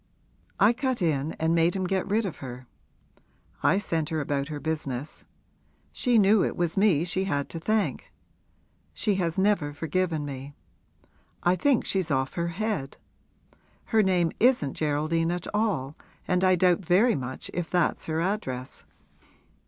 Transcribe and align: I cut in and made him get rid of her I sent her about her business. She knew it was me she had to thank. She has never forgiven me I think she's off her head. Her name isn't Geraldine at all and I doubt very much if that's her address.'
I 0.59 0.73
cut 0.73 0.99
in 1.03 1.33
and 1.33 1.53
made 1.53 1.75
him 1.75 1.83
get 1.85 2.07
rid 2.09 2.25
of 2.25 2.37
her 2.37 2.65
I 3.61 3.77
sent 3.77 4.09
her 4.09 4.19
about 4.19 4.47
her 4.47 4.59
business. 4.59 5.25
She 5.93 6.17
knew 6.17 6.43
it 6.43 6.55
was 6.57 6.75
me 6.75 7.05
she 7.05 7.25
had 7.25 7.49
to 7.49 7.59
thank. 7.59 8.11
She 8.95 9.13
has 9.21 9.37
never 9.37 9.75
forgiven 9.75 10.25
me 10.25 10.55
I 11.43 11.55
think 11.55 11.85
she's 11.85 12.09
off 12.09 12.33
her 12.33 12.47
head. 12.47 12.97
Her 13.93 14.01
name 14.01 14.31
isn't 14.39 14.73
Geraldine 14.73 15.29
at 15.31 15.45
all 15.53 15.95
and 16.27 16.43
I 16.43 16.55
doubt 16.55 16.79
very 16.83 17.13
much 17.13 17.51
if 17.53 17.69
that's 17.69 18.05
her 18.07 18.21
address.' 18.21 18.85